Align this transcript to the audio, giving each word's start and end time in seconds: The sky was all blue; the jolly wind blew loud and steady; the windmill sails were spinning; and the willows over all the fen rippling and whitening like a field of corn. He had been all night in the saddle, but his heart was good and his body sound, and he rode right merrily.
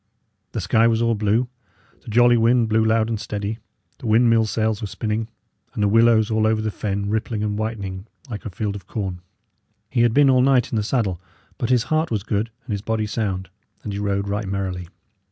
The 0.53 0.61
sky 0.61 0.87
was 0.87 0.99
all 0.99 1.13
blue; 1.13 1.47
the 2.01 2.07
jolly 2.09 2.35
wind 2.35 2.69
blew 2.69 2.83
loud 2.83 3.07
and 3.07 3.19
steady; 3.19 3.59
the 3.99 4.07
windmill 4.07 4.47
sails 4.47 4.81
were 4.81 4.87
spinning; 4.87 5.27
and 5.75 5.83
the 5.83 5.87
willows 5.87 6.31
over 6.31 6.49
all 6.49 6.55
the 6.55 6.71
fen 6.71 7.07
rippling 7.07 7.43
and 7.43 7.55
whitening 7.55 8.07
like 8.27 8.43
a 8.43 8.49
field 8.49 8.75
of 8.75 8.87
corn. 8.87 9.21
He 9.91 10.01
had 10.01 10.11
been 10.15 10.31
all 10.31 10.41
night 10.41 10.71
in 10.71 10.75
the 10.75 10.81
saddle, 10.81 11.21
but 11.59 11.69
his 11.69 11.83
heart 11.83 12.09
was 12.09 12.23
good 12.23 12.49
and 12.65 12.71
his 12.71 12.81
body 12.81 13.05
sound, 13.05 13.47
and 13.83 13.93
he 13.93 13.99
rode 13.99 14.27
right 14.27 14.47
merrily. 14.47 14.87